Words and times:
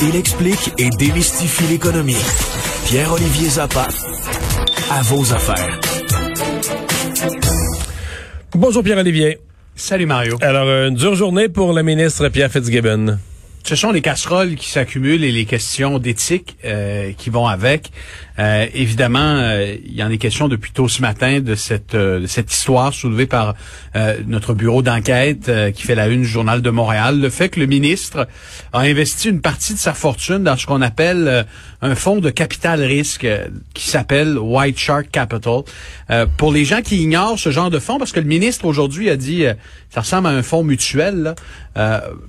Il 0.00 0.16
explique 0.16 0.72
et 0.78 0.90
démystifie 0.90 1.64
l'économie. 1.64 2.16
Pierre-Olivier 2.86 3.48
Zappa, 3.48 3.88
à 4.90 5.02
vos 5.02 5.32
affaires. 5.32 5.80
Bonjour 8.54 8.82
Pierre-Olivier. 8.82 9.38
Salut 9.76 10.06
Mario. 10.06 10.36
Alors, 10.40 10.68
une 10.88 10.94
dure 10.94 11.14
journée 11.14 11.48
pour 11.48 11.72
le 11.72 11.82
ministre 11.82 12.28
Pierre 12.28 12.50
Fitzgibbon. 12.50 13.18
Ce 13.66 13.76
sont 13.76 13.92
les 13.92 14.02
casseroles 14.02 14.56
qui 14.56 14.68
s'accumulent 14.68 15.24
et 15.24 15.32
les 15.32 15.46
questions 15.46 15.98
d'éthique 15.98 16.58
euh, 16.66 17.12
qui 17.16 17.30
vont 17.30 17.46
avec. 17.46 17.92
Euh, 18.38 18.66
évidemment, 18.74 19.18
euh, 19.20 19.74
il 19.82 19.94
y 19.94 20.02
en 20.02 20.10
est 20.10 20.18
question 20.18 20.48
depuis 20.48 20.70
tôt 20.70 20.86
ce 20.86 21.00
matin 21.00 21.40
de 21.40 21.54
cette 21.54 21.96
de 21.96 22.26
cette 22.26 22.52
histoire 22.52 22.92
soulevée 22.92 23.26
par 23.26 23.54
notre 24.26 24.52
bureau 24.52 24.82
d'enquête 24.82 25.50
qui 25.74 25.82
fait 25.82 25.94
la 25.94 26.08
une 26.08 26.22
du 26.22 26.28
journal 26.28 26.60
de 26.60 26.70
Montréal. 26.70 27.20
Le 27.20 27.30
fait 27.30 27.48
que 27.48 27.60
le 27.60 27.66
ministre 27.66 28.28
a 28.72 28.80
investi 28.80 29.30
une 29.30 29.40
partie 29.40 29.72
de 29.72 29.78
sa 29.78 29.94
fortune 29.94 30.42
dans 30.42 30.56
ce 30.56 30.66
qu'on 30.66 30.82
appelle 30.82 31.46
un 31.80 31.94
fonds 31.94 32.20
de 32.20 32.30
capital 32.30 32.82
risque 32.82 33.26
qui 33.72 33.88
s'appelle 33.88 34.36
White 34.36 34.78
Shark 34.78 35.10
Capital. 35.10 35.62
pour 36.36 36.52
les 36.52 36.64
gens 36.64 36.82
qui 36.82 37.02
ignorent 37.02 37.38
ce 37.38 37.50
genre 37.50 37.70
de 37.70 37.78
fonds, 37.78 37.98
parce 37.98 38.12
que 38.12 38.20
le 38.20 38.26
ministre 38.26 38.64
aujourd'hui 38.64 39.08
a 39.10 39.16
dit, 39.16 39.44
ça 39.90 40.00
ressemble 40.00 40.26
à 40.26 40.30
un 40.30 40.42
fonds 40.42 40.64
mutuel. 40.64 41.34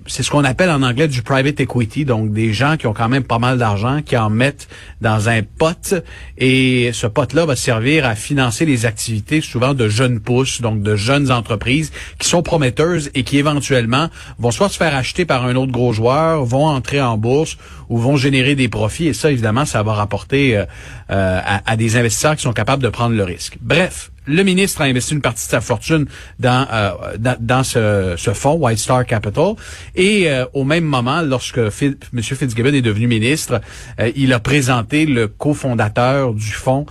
C'est 0.08 0.24
ce 0.24 0.32
qu'on 0.32 0.44
appelle 0.44 0.70
en 0.70 0.82
anglais 0.82 1.08
du 1.08 1.22
private 1.22 1.60
equity, 1.60 2.06
donc 2.06 2.32
des 2.32 2.54
gens 2.54 2.78
qui 2.78 2.88
ont 2.88 2.94
quand 2.94 3.10
même 3.10 3.24
pas 3.24 3.40
mal 3.40 3.58
d'argent, 3.58 4.02
qui 4.02 4.18
en 4.18 4.30
mettent 4.30 4.68
dans 5.02 5.30
un 5.30 5.42
pot 5.44 5.96
et 6.38 6.92
ce 6.94 7.08
pot-là 7.08 7.46
va 7.46 7.56
servir 7.56 8.06
à 8.06 8.16
financer 8.16 8.66
les 8.66 8.86
activités 8.86 9.42
souvent 9.42 9.74
de 9.74 9.88
jeunes 9.88 10.20
pousses, 10.20 10.62
donc 10.62 10.82
de 10.82 10.96
jeunes 10.96 11.32
entreprises 11.32 11.92
qui 12.20 12.28
sont 12.28 12.42
prometteuses 12.42 13.12
et 13.14 13.24
qui 13.24 13.38
éventuellement 13.38 14.10
vont 14.40 14.52
soit 14.52 14.70
se 14.70 14.78
faire 14.78 14.96
acheter 14.96 15.26
par 15.26 15.46
un 15.46 15.56
autre 15.56 15.72
gros 15.72 15.94
joueur, 15.94 16.44
vont 16.46 16.66
entrer 16.66 17.02
en 17.02 17.18
bourse 17.18 17.58
ou 17.90 17.98
vont 17.98 18.18
générer 18.18 18.56
des 18.56 18.70
profits 18.70 19.08
et 19.08 19.14
ça 19.14 19.32
évidemment 19.32 19.66
ça 19.66 19.84
va 19.84 19.94
rapporter 19.94 20.58
euh, 20.58 20.66
euh, 21.12 21.42
à 21.66 21.78
des 21.78 21.98
investisseurs 21.98 22.36
qui 22.36 22.42
sont 22.42 22.54
capables 22.54 22.84
de 22.84 22.90
prendre 22.90 23.16
le 23.16 23.24
risque. 23.24 23.58
Bref, 23.62 24.12
le 24.28 24.44
ministre 24.44 24.82
a 24.82 24.86
investi 24.86 25.14
une 25.14 25.22
partie 25.22 25.46
de 25.46 25.52
sa 25.52 25.62
fortune 25.62 26.06
dans 26.40 26.68
euh, 26.72 26.92
dans, 27.40 27.64
ce, 27.64 28.16
ce, 28.18 28.32
fonds 28.32 28.56
White 28.56 28.80
Star 28.80 29.06
Capital 29.06 29.54
et 29.96 30.30
euh, 30.30 30.46
au 30.54 30.64
même 30.64 30.84
moment 30.84 31.22
lorsque 31.22 31.60
M. 31.60 32.22
Fitzgibbon 32.22 32.74
est 32.74 32.82
devenu 32.82 33.08
ministre, 33.08 33.62
euh, 34.00 34.12
il 34.16 34.34
a 34.34 34.40
présenté 34.40 35.06
le 35.06 35.28
cofondateur 35.28 36.34
du 36.34 36.52
fonds 36.52 36.86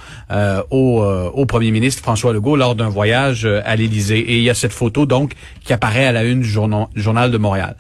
au, 0.71 1.03
au 1.03 1.47
premier 1.47 1.71
ministre 1.71 2.03
François 2.03 2.33
Legault 2.33 2.57
lors 2.57 2.75
d'un 2.75 2.89
voyage 2.89 3.47
à 3.47 3.77
l'Élysée 3.77 4.19
et 4.19 4.39
il 4.39 4.43
y 4.43 4.51
a 4.51 4.55
cette 4.55 4.73
photo 4.73 5.07
donc 5.07 5.33
qui 5.65 5.73
apparaît 5.73 6.07
à 6.07 6.13
la 6.13 6.25
une 6.25 6.41
du 6.41 6.49
journal 6.49 7.31
de 7.31 7.39
Montréal. 7.39 7.77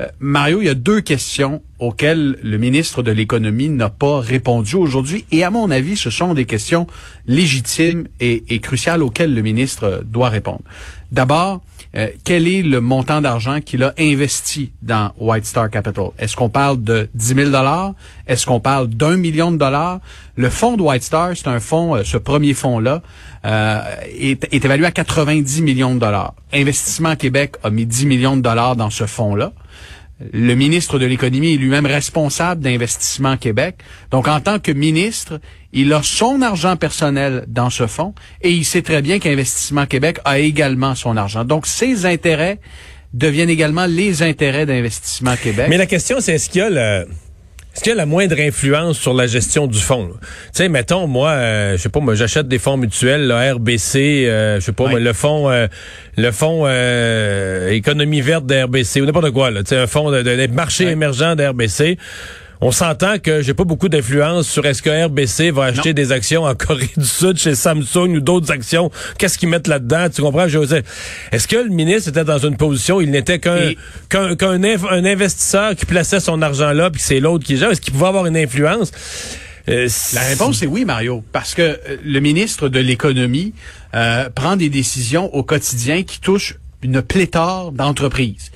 Euh, 0.00 0.06
Mario, 0.20 0.60
il 0.60 0.66
y 0.66 0.68
a 0.68 0.74
deux 0.74 1.00
questions 1.00 1.62
auxquelles 1.78 2.38
le 2.42 2.58
ministre 2.58 3.02
de 3.02 3.10
l'économie 3.10 3.68
n'a 3.68 3.88
pas 3.90 4.20
répondu 4.20 4.76
aujourd'hui. 4.76 5.24
Et 5.32 5.44
à 5.44 5.50
mon 5.50 5.70
avis, 5.70 5.96
ce 5.96 6.10
sont 6.10 6.34
des 6.34 6.44
questions 6.44 6.86
légitimes 7.26 8.06
et, 8.20 8.60
cruciales 8.60 9.02
auxquelles 9.02 9.34
le 9.34 9.42
ministre 9.42 10.02
doit 10.04 10.28
répondre. 10.28 10.62
D'abord, 11.10 11.62
euh, 11.96 12.08
quel 12.24 12.46
est 12.46 12.62
le 12.62 12.80
montant 12.80 13.20
d'argent 13.20 13.60
qu'il 13.60 13.82
a 13.82 13.94
investi 13.98 14.72
dans 14.82 15.12
White 15.18 15.46
Star 15.46 15.70
Capital? 15.70 16.10
Est-ce 16.18 16.36
qu'on 16.36 16.50
parle 16.50 16.82
de 16.82 17.08
10 17.14 17.34
000 17.34 17.50
dollars? 17.50 17.94
Est-ce 18.26 18.44
qu'on 18.44 18.60
parle 18.60 18.88
d'un 18.88 19.16
million 19.16 19.50
de 19.50 19.56
dollars? 19.56 20.00
Le 20.36 20.50
fonds 20.50 20.76
de 20.76 20.82
White 20.82 21.02
Star, 21.02 21.30
c'est 21.34 21.48
un 21.48 21.60
fonds, 21.60 21.96
euh, 21.96 22.04
ce 22.04 22.18
premier 22.18 22.54
fonds-là, 22.54 23.02
est, 23.44 24.52
est 24.52 24.64
évalué 24.64 24.84
à 24.84 24.90
90 24.90 25.62
millions 25.62 25.94
de 25.94 26.00
dollars. 26.00 26.34
Investissement 26.52 27.16
Québec 27.16 27.54
a 27.62 27.70
mis 27.70 27.86
10 27.86 28.06
millions 28.06 28.36
de 28.36 28.42
dollars 28.42 28.76
dans 28.76 28.90
ce 28.90 29.06
fonds-là 29.06 29.52
le 30.32 30.54
ministre 30.54 30.98
de 30.98 31.06
l'économie 31.06 31.54
est 31.54 31.56
lui-même 31.56 31.86
responsable 31.86 32.62
d'Investissement 32.62 33.36
Québec. 33.36 33.76
Donc, 34.10 34.26
en 34.28 34.40
tant 34.40 34.58
que 34.58 34.72
ministre, 34.72 35.40
il 35.72 35.92
a 35.92 36.02
son 36.02 36.42
argent 36.42 36.76
personnel 36.76 37.44
dans 37.46 37.70
ce 37.70 37.86
fonds 37.86 38.14
et 38.42 38.50
il 38.50 38.64
sait 38.64 38.82
très 38.82 39.02
bien 39.02 39.18
qu'Investissement 39.18 39.86
Québec 39.86 40.18
a 40.24 40.38
également 40.38 40.94
son 40.94 41.16
argent. 41.16 41.44
Donc, 41.44 41.66
ses 41.66 42.06
intérêts 42.06 42.58
deviennent 43.14 43.50
également 43.50 43.86
les 43.86 44.22
intérêts 44.22 44.66
d'Investissement 44.66 45.36
Québec. 45.36 45.66
Mais 45.68 45.78
la 45.78 45.86
question, 45.86 46.18
c'est 46.20 46.34
est-ce 46.34 46.50
qu'il 46.50 46.60
y 46.60 46.64
a 46.64 46.70
le 46.70 47.06
est-ce 47.74 47.84
qu'il 47.84 47.90
y 47.90 47.92
a 47.92 47.96
la 47.96 48.06
moindre 48.06 48.40
influence 48.40 48.98
sur 48.98 49.14
la 49.14 49.26
gestion 49.26 49.66
du 49.66 49.78
fonds? 49.78 50.08
Tu 50.08 50.28
sais, 50.52 50.68
mettons, 50.68 51.06
moi, 51.06 51.30
euh, 51.30 51.76
je 51.76 51.82
sais 51.82 51.88
pas, 51.88 52.00
moi, 52.00 52.14
j'achète 52.14 52.48
des 52.48 52.58
fonds 52.58 52.76
mutuels, 52.76 53.28
le 53.28 53.52
RBC, 53.54 54.26
euh, 54.26 54.58
je 54.58 54.64
sais 54.64 54.72
pas, 54.72 54.92
le 54.98 55.12
fonds, 55.12 55.48
euh, 55.48 55.68
le 56.16 56.30
fonds 56.32 56.66
économie 57.70 58.20
verte 58.20 58.46
de 58.46 58.64
RBC 58.64 59.00
ou 59.00 59.06
n'importe 59.06 59.30
quoi, 59.30 59.50
là, 59.50 59.62
tu 59.62 59.68
sais, 59.68 59.76
un 59.76 59.86
fonds 59.86 60.10
de, 60.10 60.22
de, 60.22 60.46
marché 60.52 60.88
émergent 60.88 61.36
de 61.36 61.46
RBC 61.46 61.98
on 62.60 62.72
s'entend 62.72 63.18
que 63.18 63.40
j'ai 63.42 63.54
pas 63.54 63.64
beaucoup 63.64 63.88
d'influence 63.88 64.48
sur 64.48 64.66
est-ce 64.66 64.82
que 64.82 65.06
RBC 65.06 65.50
va 65.50 65.64
acheter 65.64 65.94
des 65.94 66.12
actions 66.12 66.44
en 66.44 66.54
Corée 66.56 66.90
du 66.96 67.04
Sud 67.04 67.36
chez 67.36 67.54
Samsung 67.54 68.16
ou 68.16 68.20
d'autres 68.20 68.50
actions. 68.50 68.90
Qu'est-ce 69.18 69.38
qu'ils 69.38 69.48
mettent 69.48 69.68
là-dedans? 69.68 70.08
Tu 70.12 70.22
comprends, 70.22 70.48
José? 70.48 70.82
Est-ce 71.30 71.46
que 71.46 71.56
le 71.56 71.68
ministre 71.68 72.10
était 72.10 72.24
dans 72.24 72.38
une 72.38 72.56
position, 72.56 73.00
il 73.00 73.10
n'était 73.10 73.38
qu'un 73.38 73.72
qu'un 74.08 74.62
un 74.62 75.04
investisseur 75.04 75.76
qui 75.76 75.86
plaçait 75.86 76.20
son 76.20 76.42
argent 76.42 76.72
là, 76.72 76.90
puis 76.90 77.00
c'est 77.00 77.20
l'autre 77.20 77.44
qui 77.44 77.56
gère? 77.56 77.70
Est-ce 77.70 77.80
qu'il 77.80 77.92
pouvait 77.92 78.06
avoir 78.06 78.26
une 78.26 78.36
influence? 78.36 78.90
Euh, 79.68 79.88
La 80.14 80.22
réponse 80.22 80.62
est 80.62 80.66
oui, 80.66 80.84
Mario, 80.84 81.22
parce 81.32 81.54
que 81.54 81.62
euh, 81.62 81.96
le 82.02 82.20
ministre 82.20 82.68
de 82.68 82.80
l'économie 82.80 83.52
euh, 83.94 84.28
prend 84.34 84.56
des 84.56 84.70
décisions 84.70 85.32
au 85.34 85.42
quotidien 85.42 86.02
qui 86.02 86.20
touchent 86.20 86.56
une 86.82 87.02
pléthore 87.02 87.72
d'entreprises. 87.72 88.50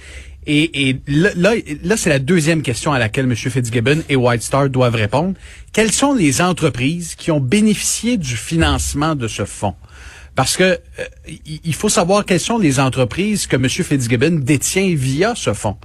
Et, 0.47 0.97
là, 1.06 1.97
c'est 1.97 2.10
la 2.10 2.19
deuxième 2.19 2.62
question 2.62 2.92
à 2.92 2.98
laquelle 2.98 3.26
M. 3.26 3.36
Fitzgibbon 3.36 4.03
et 4.08 4.16
White 4.16 4.42
Star 4.42 4.69
doivent 4.69 4.97
répondre. 4.97 5.34
Quelles 5.72 5.92
sont 5.92 6.14
les 6.14 6.42
entreprises 6.42 7.14
qui 7.14 7.30
ont 7.30 7.41
bénéficié 7.41 8.16
du 8.16 8.36
financement 8.36 9.14
de 9.14 9.28
ce 9.28 9.44
fonds? 9.44 9.75
Parce 10.34 10.56
que 10.56 10.64
euh, 10.64 11.04
il 11.64 11.75
faut 11.75 11.91
savoir 11.91 12.25
quelles 12.25 12.41
sont 12.41 12.58
les 12.58 12.80
entreprises 12.80 13.47
que 13.47 13.56
M. 13.56 13.69
Fitzgibbon 13.69 14.41
détient 14.41 14.94
via 14.94 15.34
ce 15.36 15.53
fonds 15.53 15.76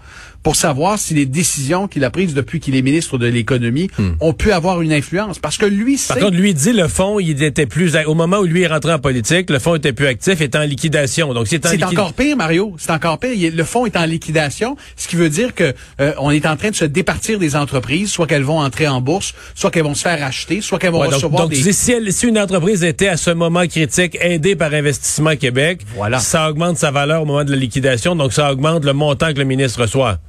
pour 0.47 0.55
savoir 0.55 0.97
si 0.97 1.13
les 1.13 1.25
décisions 1.25 1.89
qu'il 1.89 2.05
a 2.05 2.09
prises 2.09 2.33
depuis 2.33 2.61
qu'il 2.61 2.73
est 2.77 2.81
ministre 2.81 3.17
de 3.17 3.27
l'économie 3.27 3.89
hmm. 3.99 4.11
ont 4.21 4.31
pu 4.31 4.53
avoir 4.53 4.81
une 4.81 4.93
influence. 4.93 5.39
Parce 5.39 5.57
que 5.57 5.65
lui, 5.65 5.99
Par 6.07 6.19
contre, 6.19 6.37
lui 6.37 6.53
dit 6.53 6.71
le 6.71 6.87
fonds, 6.87 7.19
il 7.19 7.43
était 7.43 7.65
plus 7.65 7.97
au 8.05 8.13
moment 8.13 8.37
où 8.37 8.45
lui 8.45 8.61
est 8.61 8.67
rentré 8.67 8.93
en 8.93 8.99
politique, 8.99 9.49
le 9.49 9.59
fonds 9.59 9.75
était 9.75 9.91
plus 9.91 10.07
actif, 10.07 10.39
était 10.39 10.57
en 10.57 10.61
liquidation. 10.61 11.33
Donc 11.33 11.47
c'est 11.47 11.83
encore 11.83 12.13
pire, 12.13 12.37
Mario. 12.37 12.73
C'est 12.77 12.91
encore 12.91 13.19
pire. 13.19 13.51
Le 13.53 13.63
fonds 13.65 13.85
est 13.87 13.97
en 13.97 14.05
liquidation, 14.05 14.77
ce 14.95 15.09
qui 15.09 15.17
veut 15.17 15.27
dire 15.27 15.53
que 15.53 15.73
euh, 15.99 16.13
on 16.17 16.31
est 16.31 16.45
en 16.45 16.55
train 16.55 16.69
de 16.69 16.75
se 16.75 16.85
départir 16.85 17.39
des 17.39 17.57
entreprises, 17.57 18.09
soit 18.09 18.25
qu'elles 18.25 18.43
vont 18.43 18.61
entrer 18.61 18.87
en 18.87 19.01
bourse, 19.01 19.33
soit 19.53 19.69
qu'elles 19.69 19.83
vont 19.83 19.95
se 19.95 20.03
faire 20.03 20.23
acheter, 20.23 20.61
soit 20.61 20.79
qu'elles 20.79 20.93
vont 20.93 20.99
recevoir 20.99 21.41
donc, 21.41 21.51
des. 21.51 21.61
Donc 21.61 21.73
si, 21.73 22.11
si 22.13 22.25
une 22.25 22.39
entreprise 22.39 22.85
était 22.85 23.09
à 23.09 23.17
ce 23.17 23.31
moment 23.31 23.67
critique 23.67 24.17
aidée 24.21 24.55
par 24.55 24.73
Investissement 24.73 25.35
Québec, 25.35 25.81
voilà. 25.97 26.19
ça 26.19 26.49
augmente 26.49 26.77
sa 26.77 26.91
valeur 26.91 27.23
au 27.23 27.25
moment 27.25 27.43
de 27.43 27.51
la 27.51 27.57
liquidation, 27.57 28.15
donc 28.15 28.31
ça 28.31 28.49
augmente 28.49 28.85
le 28.85 28.93
montant 28.93 29.33
que 29.33 29.39
le 29.39 29.43
ministre 29.43 29.81
reçoit. 29.81 30.19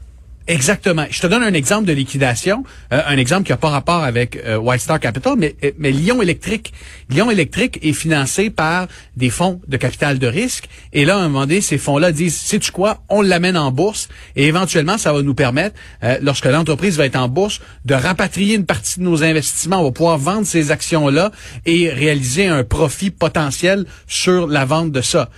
Exactement. 0.49 1.05
Je 1.11 1.21
te 1.21 1.27
donne 1.27 1.43
un 1.43 1.53
exemple 1.53 1.85
de 1.85 1.93
liquidation, 1.93 2.65
euh, 2.91 3.03
un 3.07 3.19
exemple 3.19 3.45
qui 3.45 3.53
n'a 3.53 3.59
pas 3.59 3.69
rapport 3.69 4.03
avec 4.03 4.35
euh, 4.37 4.57
White 4.57 4.81
Star 4.81 4.99
Capital, 4.99 5.35
mais, 5.37 5.55
euh, 5.63 5.73
mais 5.79 5.91
Lyon 5.91 6.23
Électrique. 6.23 6.73
Lyon 7.11 7.31
Électrique 7.31 7.79
est 7.83 7.93
financé 7.93 8.49
par 8.49 8.89
des 9.15 9.29
fonds 9.29 9.61
de 9.69 9.77
capital 9.77 10.19
de 10.19 10.27
risque. 10.27 10.71
Et 10.95 11.05
là, 11.05 11.19
à 11.19 11.21
un 11.21 11.29
moment 11.29 11.47
donné, 11.47 11.61
ces 11.61 11.77
fonds-là 11.77 12.13
disent, 12.13 12.35
sais-tu 12.35 12.73
quoi, 12.73 13.03
on 13.11 13.21
l'amène 13.21 13.59
en 13.59 13.71
bourse 13.71 14.09
et 14.37 14.47
éventuellement, 14.47 14.97
ça 14.97 15.13
va 15.13 15.21
nous 15.21 15.35
permettre, 15.35 15.77
lorsque 16.23 16.47
l'entreprise 16.47 16.97
va 16.97 17.05
être 17.05 17.17
en 17.17 17.29
bourse, 17.29 17.61
de 17.85 17.95
rapatrier 17.95 18.55
une 18.55 18.65
partie 18.65 19.01
de 19.01 19.05
nos 19.05 19.23
investissements. 19.23 19.81
On 19.81 19.85
va 19.85 19.91
pouvoir 19.91 20.17
vendre 20.17 20.47
ces 20.47 20.71
actions-là 20.71 21.31
et 21.67 21.91
réaliser 21.91 22.47
un 22.47 22.65
profit 22.65 23.11
potentiel 23.11 23.85
sur 24.07 24.47
la 24.47 24.65
vente 24.65 24.93
de 24.93 25.03
ça. 25.03 25.29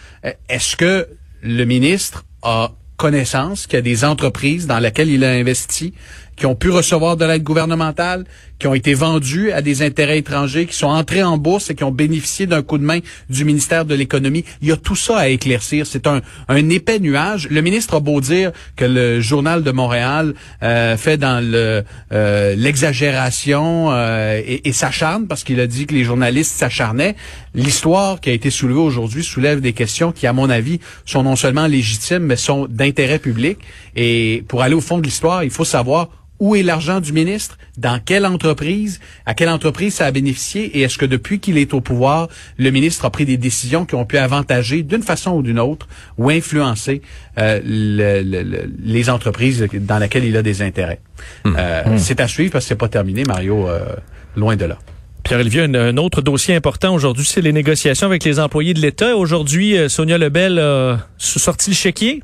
Est-ce 0.48 0.76
que 0.76 1.08
le 1.42 1.64
ministre 1.64 2.24
a 2.42 2.72
connaissance 3.00 3.66
qu'il 3.66 3.76
y 3.76 3.78
a 3.78 3.82
des 3.82 4.04
entreprises 4.04 4.66
dans 4.66 4.78
lesquelles 4.78 5.08
il 5.08 5.24
a 5.24 5.30
investi 5.30 5.94
qui 6.40 6.46
ont 6.46 6.54
pu 6.54 6.70
recevoir 6.70 7.18
de 7.18 7.26
l'aide 7.26 7.42
gouvernementale, 7.42 8.24
qui 8.58 8.66
ont 8.66 8.72
été 8.72 8.94
vendus 8.94 9.52
à 9.52 9.60
des 9.60 9.82
intérêts 9.82 10.18
étrangers, 10.18 10.64
qui 10.64 10.74
sont 10.74 10.86
entrés 10.86 11.22
en 11.22 11.36
bourse 11.36 11.68
et 11.68 11.74
qui 11.74 11.84
ont 11.84 11.90
bénéficié 11.90 12.46
d'un 12.46 12.62
coup 12.62 12.78
de 12.78 12.82
main 12.82 13.00
du 13.28 13.44
ministère 13.44 13.84
de 13.84 13.94
l'Économie. 13.94 14.46
Il 14.62 14.68
y 14.68 14.72
a 14.72 14.76
tout 14.76 14.96
ça 14.96 15.18
à 15.18 15.28
éclaircir. 15.28 15.86
C'est 15.86 16.06
un, 16.06 16.22
un 16.48 16.68
épais 16.70 16.98
nuage. 16.98 17.46
Le 17.50 17.60
ministre 17.60 17.94
a 17.94 18.00
beau 18.00 18.22
dire 18.22 18.52
que 18.76 18.86
le 18.86 19.20
journal 19.20 19.62
de 19.62 19.70
Montréal 19.70 20.32
euh, 20.62 20.96
fait 20.96 21.18
dans 21.18 21.44
le 21.44 21.84
euh, 22.12 22.54
l'exagération 22.56 23.90
euh, 23.90 24.40
et, 24.42 24.66
et 24.66 24.72
s'acharne 24.72 25.26
parce 25.26 25.44
qu'il 25.44 25.60
a 25.60 25.66
dit 25.66 25.84
que 25.84 25.94
les 25.94 26.04
journalistes 26.04 26.56
s'acharnaient. 26.56 27.16
L'histoire 27.54 28.18
qui 28.18 28.30
a 28.30 28.32
été 28.32 28.48
soulevée 28.48 28.80
aujourd'hui 28.80 29.24
soulève 29.24 29.60
des 29.60 29.74
questions 29.74 30.10
qui, 30.10 30.26
à 30.26 30.32
mon 30.32 30.48
avis, 30.48 30.80
sont 31.04 31.22
non 31.22 31.36
seulement 31.36 31.66
légitimes, 31.66 32.24
mais 32.24 32.36
sont 32.36 32.66
d'intérêt 32.66 33.18
public. 33.18 33.58
Et 33.94 34.42
pour 34.48 34.62
aller 34.62 34.74
au 34.74 34.80
fond 34.80 34.96
de 34.96 35.02
l'histoire, 35.02 35.44
il 35.44 35.50
faut 35.50 35.66
savoir 35.66 36.08
où 36.40 36.56
est 36.56 36.62
l'argent 36.62 37.00
du 37.00 37.12
ministre, 37.12 37.58
dans 37.76 38.00
quelle 38.02 38.24
entreprise, 38.24 38.98
à 39.26 39.34
quelle 39.34 39.50
entreprise 39.50 39.94
ça 39.94 40.06
a 40.06 40.10
bénéficié? 40.10 40.78
Et 40.78 40.82
est-ce 40.82 40.96
que 40.96 41.04
depuis 41.04 41.38
qu'il 41.38 41.58
est 41.58 41.74
au 41.74 41.82
pouvoir, 41.82 42.28
le 42.56 42.70
ministre 42.70 43.04
a 43.04 43.10
pris 43.10 43.26
des 43.26 43.36
décisions 43.36 43.84
qui 43.84 43.94
ont 43.94 44.06
pu 44.06 44.16
avantager 44.16 44.82
d'une 44.82 45.02
façon 45.02 45.32
ou 45.32 45.42
d'une 45.42 45.60
autre 45.60 45.86
ou 46.16 46.30
influencer 46.30 47.02
euh, 47.38 47.60
les 47.62 49.10
entreprises 49.10 49.68
dans 49.72 49.98
lesquelles 49.98 50.24
il 50.24 50.36
a 50.36 50.42
des 50.42 50.62
intérêts? 50.62 51.00
Hum. 51.44 51.56
Euh, 51.58 51.82
hum. 51.84 51.98
C'est 51.98 52.20
à 52.20 52.26
suivre 52.26 52.52
parce 52.52 52.64
que 52.64 52.70
c'est 52.70 52.74
pas 52.74 52.88
terminé, 52.88 53.24
Mario, 53.24 53.68
euh, 53.68 53.94
loin 54.34 54.56
de 54.56 54.64
là. 54.64 54.78
Pierre-Olivier, 55.22 55.64
un, 55.64 55.96
autre 55.98 56.22
dossier 56.22 56.54
important 56.54 56.94
aujourd'hui, 56.94 57.26
c'est 57.26 57.42
les 57.42 57.52
négociations 57.52 58.06
avec 58.06 58.24
les 58.24 58.40
employés 58.40 58.72
de 58.72 58.80
l'État. 58.80 59.14
Aujourd'hui, 59.16 59.76
Sonia 59.90 60.16
Lebel 60.16 60.58
a 60.58 61.06
sorti 61.18 61.70
le 61.70 61.76
chéquier. 61.76 62.22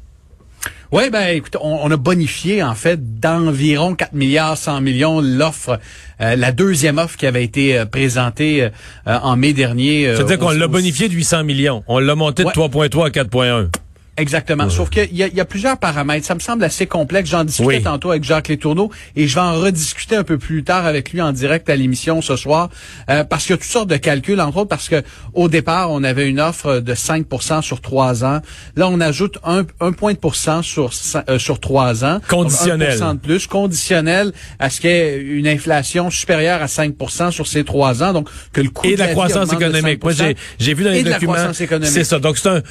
Oui, 0.92 1.10
ben 1.10 1.34
écoute, 1.34 1.56
on, 1.60 1.90
a 1.90 1.96
bonifié 1.96 2.62
en 2.62 2.74
fait 2.74 3.18
d'environ 3.20 3.94
4 3.94 4.12
milliards 4.12 4.56
100 4.56 4.80
millions 4.82 5.20
l'offre, 5.20 5.80
euh, 6.20 6.36
la 6.36 6.52
deuxième 6.52 6.98
offre 6.98 7.16
qui 7.16 7.26
avait 7.26 7.42
été 7.42 7.76
euh, 7.76 7.86
présentée 7.86 8.62
euh, 8.62 9.18
en 9.22 9.36
mai 9.36 9.52
dernier. 9.52 10.12
C'est-à-dire 10.14 10.38
qu'on 10.38 10.50
l'a 10.50 10.68
bonifié 10.68 11.08
de 11.08 11.14
800 11.14 11.44
millions. 11.44 11.82
On 11.88 11.98
l'a 11.98 12.14
monté 12.14 12.44
de 12.44 12.50
3.3 12.50 13.06
à 13.06 13.10
4.1. 13.10 13.68
Exactement. 14.16 14.70
Sauf 14.70 14.90
qu'il 14.90 15.12
y, 15.12 15.18
y, 15.18 15.40
a 15.40 15.44
plusieurs 15.44 15.78
paramètres. 15.78 16.26
Ça 16.26 16.34
me 16.34 16.40
semble 16.40 16.64
assez 16.64 16.86
complexe. 16.86 17.30
J'en 17.30 17.44
discutais 17.44 17.82
tantôt 17.82 18.10
avec 18.10 18.24
Jacques 18.24 18.48
Létourneau 18.48 18.90
et 19.14 19.28
je 19.28 19.34
vais 19.34 19.40
en 19.40 19.60
rediscuter 19.60 20.16
un 20.16 20.24
peu 20.24 20.38
plus 20.38 20.64
tard 20.64 20.86
avec 20.86 21.12
lui 21.12 21.20
en 21.20 21.32
direct 21.32 21.68
à 21.68 21.76
l'émission 21.76 22.22
ce 22.22 22.36
soir 22.36 22.70
euh, 23.10 23.24
parce 23.24 23.44
qu'il 23.44 23.52
y 23.52 23.54
a 23.54 23.58
toutes 23.58 23.66
sortes 23.66 23.90
de 23.90 23.96
calculs, 23.96 24.40
entre 24.40 24.58
autres 24.58 24.68
parce 24.68 24.88
que 24.88 25.02
au 25.34 25.48
départ, 25.48 25.90
on 25.90 26.02
avait 26.02 26.28
une 26.28 26.40
offre 26.40 26.78
de 26.78 26.94
5% 26.94 27.62
sur 27.62 27.80
trois 27.80 28.24
ans. 28.24 28.40
Là, 28.76 28.88
on 28.88 29.00
ajoute 29.00 29.38
un, 29.44 29.64
point 29.92 30.14
de 30.14 30.18
pourcent 30.18 30.62
sur, 30.62 30.90
euh, 31.28 31.38
sur 31.38 31.60
trois 31.60 32.04
ans. 32.04 32.20
Conditionnel. 32.28 32.98
de 32.98 33.18
plus, 33.18 33.46
conditionnel 33.46 34.32
à 34.58 34.70
ce 34.70 34.80
qu'il 34.80 34.90
y 34.90 34.92
ait 34.94 35.20
une 35.20 35.46
inflation 35.46 36.10
supérieure 36.10 36.62
à 36.62 36.68
5 36.68 36.94
sur 37.30 37.46
ces 37.46 37.64
trois 37.64 38.02
ans. 38.02 38.12
Donc, 38.12 38.28
que 38.52 38.60
le 38.60 38.70
coût 38.70 38.86
Et 38.86 38.94
de 38.94 38.98
la, 38.98 39.08
croissance 39.08 39.52
économique. 39.52 40.02
Moi, 40.02 40.12
j'ai 40.58 40.74
vu 40.74 40.84
dans 40.84 40.90
les 40.90 41.02
documents. 41.02 41.34
C'est 41.52 42.04
ça. 42.04 42.18
Donc, 42.18 42.38
c'est 42.38 42.48
un, 42.48 42.62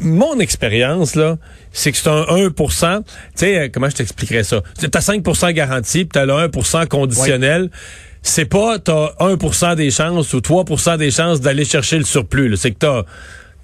mon 0.00 0.38
expérience, 0.40 0.75
là, 0.78 1.36
c'est 1.72 1.92
que 1.92 1.98
c'est 1.98 2.08
un 2.08 2.24
1 2.28 2.50
Tu 2.50 2.56
sais, 3.34 3.58
euh, 3.58 3.68
comment 3.72 3.88
je 3.88 3.96
t'expliquerais 3.96 4.44
ça? 4.44 4.62
Tu 4.78 4.86
as 4.86 5.00
5% 5.00 5.52
garanti, 5.52 6.04
puis 6.04 6.08
tu 6.12 6.18
as 6.18 6.26
le 6.26 6.32
1% 6.32 6.86
conditionnel. 6.88 7.70
C'est 8.22 8.44
pas 8.46 8.78
t'as 8.78 9.12
1% 9.20 9.76
des 9.76 9.90
chances 9.90 10.32
ou 10.34 10.38
3% 10.38 10.98
des 10.98 11.10
chances 11.10 11.40
d'aller 11.40 11.64
chercher 11.64 11.98
le 11.98 12.04
surplus. 12.04 12.56
C'est 12.56 12.72
que 12.72 12.78
t'as 12.78 13.04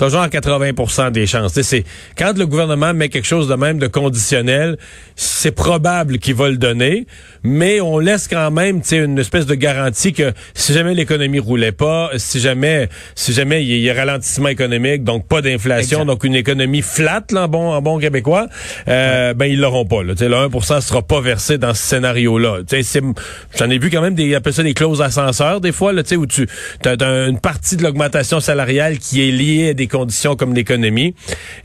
t'as 0.03 0.09
genre 0.09 0.29
80 0.29 1.11
des 1.13 1.29
chances. 1.29 1.61
C'est 1.63 1.85
quand 2.19 2.37
le 2.37 2.45
gouvernement 2.45 2.93
met 2.93 3.09
quelque 3.09 3.25
chose 3.25 3.47
de 3.47 3.55
même 3.55 3.79
de 3.79 3.87
conditionnel, 3.87 4.77
c'est 5.15 5.53
probable 5.53 6.19
qu'il 6.19 6.35
va 6.35 6.49
le 6.49 6.57
donner, 6.57 7.07
mais 7.45 7.81
on 7.81 8.01
laisse 8.01 8.27
quand 8.27 8.51
même 8.51 8.81
une 8.91 9.19
espèce 9.21 9.47
de 9.47 9.55
garantie 9.55 10.13
que 10.13 10.33
si 10.55 10.73
jamais 10.73 10.95
l'économie 10.95 11.39
roulait 11.39 11.71
pas, 11.71 12.11
si 12.17 12.41
jamais 12.41 12.89
si 13.15 13.33
jamais 13.33 13.65
il 13.65 13.79
y, 13.79 13.91
a 13.91 13.95
ralentissement 13.95 14.49
économique, 14.49 15.05
donc 15.05 15.29
pas 15.29 15.41
d'inflation, 15.41 16.05
donc 16.05 16.25
une 16.25 16.35
économie 16.35 16.83
flat 16.83 17.23
en 17.37 17.47
bon 17.47 17.71
en 17.71 17.81
bon 17.81 17.99
québécois, 17.99 18.49
euh, 18.89 19.35
ben 19.35 19.47
ils 19.47 19.61
l'auront 19.61 19.85
pas. 19.85 20.03
Là. 20.03 20.15
Le 20.19 20.49
1% 20.49 20.81
sera 20.81 21.03
pas 21.03 21.21
versé 21.21 21.59
dans 21.59 21.75
ce 21.75 21.83
scénario-là. 21.83 22.63
J'en 23.57 23.71
ai 23.71 23.79
vu 23.79 23.89
quand 23.89 24.03
même 24.03 24.17
des 24.17 24.35
appellent 24.35 24.53
ça 24.53 24.65
des 24.65 24.75
clauses 24.75 25.01
ascenseurs 25.01 25.61
des 25.61 25.71
fois 25.71 25.93
là, 25.93 26.03
où 26.17 26.27
tu 26.27 26.49
as 26.85 27.05
une 27.29 27.39
partie 27.39 27.77
de 27.77 27.85
l'augmentation 27.85 28.41
salariale 28.41 28.99
qui 28.99 29.29
est 29.29 29.31
liée 29.31 29.71
à 29.71 29.75
des 29.75 29.92
conditions 29.93 30.35
comme 30.35 30.55
l'économie. 30.55 31.15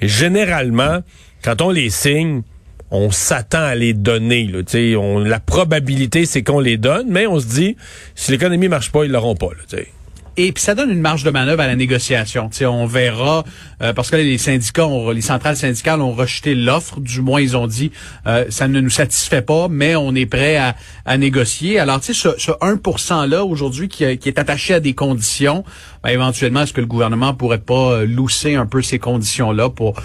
Généralement, 0.02 1.00
quand 1.44 1.62
on 1.62 1.72
les 1.72 1.90
signe, 1.90 2.44
on 2.92 3.12
s'attend 3.12 3.64
à 3.64 3.76
les 3.76 3.94
donner. 3.94 4.50
On, 4.96 5.20
la 5.20 5.40
probabilité, 5.40 6.26
c'est 6.26 6.44
qu'on 6.44 6.60
les 6.60 6.78
donne, 6.78 7.08
mais 7.10 7.26
on 7.28 7.40
se 7.40 7.48
dit, 7.48 7.78
si 8.16 8.32
l'économie 8.32 8.68
marche 8.68 8.92
pas, 8.92 9.06
ils 9.06 9.12
l'auront 9.12 9.36
pas. 9.36 9.50
Et 10.38 10.52
puis 10.52 10.64
ça 10.64 10.76
donne 10.76 10.92
une 10.92 11.02
marge 11.02 11.24
de 11.24 11.32
manœuvre 11.32 11.62
à 11.62 11.68
la 11.68 11.76
négociation. 11.76 12.50
sais, 12.52 12.68
on 12.68 12.86
verra 12.86 13.44
euh, 13.82 13.92
parce 13.92 14.12
que 14.12 14.16
les 14.16 14.38
syndicats, 14.38 14.86
ont, 14.86 15.10
les 15.10 15.22
centrales 15.22 15.58
syndicales 15.58 16.00
ont 16.00 16.14
rejeté 16.14 16.54
l'offre. 16.54 17.00
Du 17.00 17.22
moins, 17.22 17.42
ils 17.42 17.58
ont 17.58 17.66
dit 17.66 17.92
euh, 18.28 18.46
ça 18.50 18.68
ne 18.68 18.80
nous 18.80 18.92
satisfait 18.92 19.42
pas, 19.42 19.68
mais 19.68 19.96
on 19.96 20.14
est 20.14 20.28
prêt 20.28 20.58
à, 20.58 21.18
négocier. 21.18 21.80
Alors, 21.80 22.00
tu 22.00 22.14
sais, 22.14 22.30
ce, 22.38 22.40
ce 22.40 22.52
1% 22.52 23.28
là 23.28 23.44
aujourd'hui 23.44 23.88
qui, 23.88 24.04
est 24.04 24.40
attaché 24.40 24.76
à 24.76 24.80
des 24.80 24.94
conditions, 24.94 25.64
ben, 26.04 26.12
éventuellement, 26.12 26.62
est-ce 26.62 26.74
que 26.74 26.82
le 26.82 26.88
gouvernement 26.88 27.34
pourrait 27.34 27.58
pas 27.58 27.94
euh, 27.94 28.06
lousser 28.06 28.54
un 28.54 28.68
peu 28.68 28.84
ces 28.84 29.00
conditions-là 29.00 29.70
pour 29.70 29.96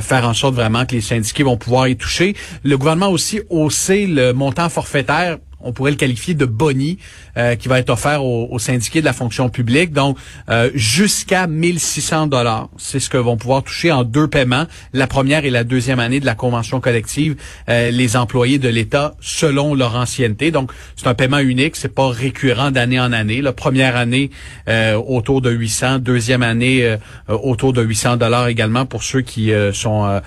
faire 0.00 0.24
en 0.24 0.34
sorte 0.34 0.54
vraiment 0.54 0.86
que 0.86 0.94
les 0.94 1.00
syndiqués 1.00 1.42
vont 1.42 1.56
pouvoir 1.56 1.88
y 1.88 1.96
toucher? 1.96 2.36
Le 2.62 2.78
gouvernement 2.78 3.10
aussi 3.10 3.40
haussé 3.50 4.06
le 4.06 4.32
montant 4.32 4.68
forfaitaire 4.68 5.38
on 5.62 5.72
pourrait 5.72 5.90
le 5.90 5.96
qualifier 5.96 6.34
de 6.34 6.46
boni 6.46 6.98
euh, 7.36 7.54
qui 7.56 7.68
va 7.68 7.78
être 7.78 7.90
offert 7.90 8.24
aux, 8.24 8.58
syndiqués 8.58 9.00
de 9.00 9.04
la 9.04 9.12
fonction 9.12 9.48
publique. 9.48 9.92
Donc, 9.92 10.18
euh, 10.48 10.70
jusqu'à 10.74 11.46
1600 11.46 12.26
dollars, 12.26 12.68
c'est 12.76 13.00
ce 13.00 13.08
que 13.08 13.16
vont 13.16 13.36
pouvoir 13.36 13.62
toucher 13.62 13.92
en 13.92 14.04
deux 14.04 14.28
paiements, 14.28 14.66
la 14.92 15.06
première 15.06 15.44
et 15.44 15.50
la 15.50 15.64
deuxième 15.64 16.00
année 16.00 16.20
de 16.20 16.26
la 16.26 16.34
convention 16.34 16.80
collective, 16.80 17.36
euh, 17.68 17.90
les 17.90 18.16
employés 18.16 18.58
de 18.58 18.68
l'État 18.68 19.14
selon 19.20 19.74
leur 19.74 19.96
ancienneté. 19.96 20.50
Donc, 20.50 20.72
c'est 20.96 21.06
un 21.06 21.14
paiement 21.14 21.38
unique, 21.38 21.76
c'est 21.76 21.94
pas 21.94 22.08
récurrent 22.08 22.70
d'année 22.70 23.00
en 23.00 23.12
année. 23.12 23.42
La 23.42 23.52
première 23.52 23.96
année 23.96 24.30
autour 25.06 25.40
de 25.40 25.50
800, 25.50 25.98
deuxième 25.98 26.42
année 26.42 26.96
autour 27.28 27.72
de 27.72 27.82
800 27.82 28.16
dollars 28.18 28.48
également 28.48 28.86
pour 28.86 29.02
ceux 29.02 29.20
qui 29.20 29.52
sont 29.72 30.20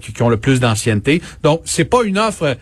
qui, 0.00 0.12
qui, 0.12 0.22
ont 0.22 0.28
le 0.28 0.36
plus 0.36 0.60
d'ancienneté. 0.60 1.20
Donc, 1.42 1.62
c'est 1.64 1.84
pas 1.84 2.04
une 2.04 2.18
offre 2.18 2.56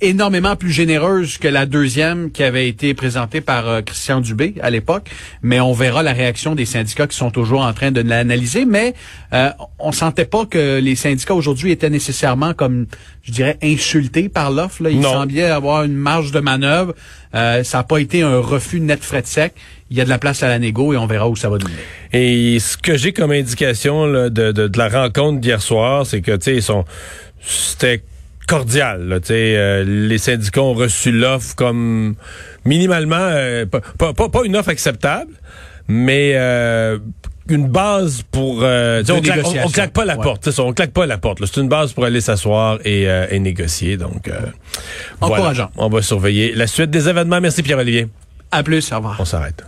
énormément 0.00 0.54
plus 0.54 0.70
généreuse 0.70 1.38
que 1.38 1.48
la 1.48 1.66
deuxième 1.66 2.30
qui 2.30 2.44
avait 2.44 2.68
été 2.68 2.94
présentée 2.94 3.40
par 3.40 3.68
euh, 3.68 3.82
Christian 3.82 4.20
Dubé 4.20 4.54
à 4.62 4.70
l'époque, 4.70 5.10
mais 5.42 5.60
on 5.60 5.72
verra 5.72 6.02
la 6.02 6.12
réaction 6.12 6.54
des 6.54 6.66
syndicats 6.66 7.06
qui 7.08 7.16
sont 7.16 7.30
toujours 7.30 7.62
en 7.62 7.72
train 7.72 7.90
de 7.90 8.00
l'analyser, 8.00 8.64
mais 8.64 8.94
euh, 9.32 9.50
on 9.78 9.90
sentait 9.90 10.24
pas 10.24 10.46
que 10.46 10.78
les 10.78 10.94
syndicats 10.94 11.34
aujourd'hui 11.34 11.72
étaient 11.72 11.90
nécessairement 11.90 12.54
comme 12.54 12.86
je 13.22 13.32
dirais 13.32 13.58
insultés 13.62 14.28
par 14.28 14.50
l'offre 14.52 14.84
là, 14.84 14.90
ils 14.90 15.02
semblaient 15.02 15.44
avoir 15.44 15.82
une 15.82 15.96
marge 15.96 16.30
de 16.30 16.40
manœuvre, 16.40 16.94
euh, 17.34 17.64
ça 17.64 17.78
n'a 17.78 17.84
pas 17.84 17.98
été 17.98 18.22
un 18.22 18.38
refus 18.38 18.80
net 18.80 19.02
frais 19.02 19.22
de 19.22 19.26
sec. 19.26 19.52
Il 19.90 19.96
y 19.96 20.02
a 20.02 20.04
de 20.04 20.10
la 20.10 20.18
place 20.18 20.42
à 20.42 20.48
la 20.48 20.58
négo 20.58 20.92
et 20.92 20.98
on 20.98 21.06
verra 21.06 21.30
où 21.30 21.36
ça 21.36 21.48
va 21.48 21.56
donner. 21.56 21.72
Et 22.12 22.58
ce 22.58 22.76
que 22.76 22.98
j'ai 22.98 23.14
comme 23.14 23.30
indication 23.30 24.06
de, 24.06 24.28
de, 24.28 24.52
de, 24.52 24.78
la 24.78 24.88
rencontre 24.88 25.40
d'hier 25.40 25.62
soir, 25.62 26.04
c'est 26.04 26.20
que 26.20 26.32
tu 26.32 26.44
sais 26.44 26.56
ils 26.56 26.62
sont 26.62 26.84
c'était 27.40 28.02
cordial. 28.48 29.06
Là, 29.06 29.18
euh, 29.30 29.84
les 29.86 30.18
syndicats 30.18 30.62
ont 30.62 30.74
reçu 30.74 31.12
l'offre 31.12 31.54
comme 31.54 32.16
minimalement, 32.64 33.16
euh, 33.16 33.66
pas, 33.66 33.80
pas, 34.12 34.28
pas, 34.28 34.40
une 34.44 34.56
offre 34.56 34.70
acceptable, 34.70 35.30
mais 35.86 36.32
euh, 36.34 36.98
une 37.48 37.68
base 37.68 38.22
pour... 38.32 38.60
Euh, 38.62 39.04
on, 39.08 39.20
claque, 39.20 39.46
on, 39.64 39.68
claque 39.68 39.92
pas 39.92 40.04
la 40.04 40.16
porte, 40.16 40.44
c'est 40.44 40.52
ça, 40.52 40.64
on 40.64 40.72
claque 40.72 40.92
pas 40.92 41.06
la 41.06 41.18
porte. 41.18 41.44
C'est 41.44 41.60
une 41.60 41.68
base 41.68 41.92
pour 41.92 42.04
aller 42.04 42.20
s'asseoir 42.20 42.78
et, 42.84 43.04
et, 43.04 43.38
négocier. 43.38 43.96
Donc, 43.96 44.30
Encourageant. 45.20 45.70
On 45.76 45.88
va 45.88 46.02
surveiller 46.02 46.54
la 46.54 46.66
suite 46.66 46.90
des 46.90 47.08
événements. 47.08 47.40
Merci 47.40 47.62
Pierre-Olivier. 47.62 48.08
À 48.50 48.62
plus, 48.62 48.92
au 48.92 48.96
revoir. 48.96 49.16
On 49.20 49.24
s'arrête. 49.24 49.64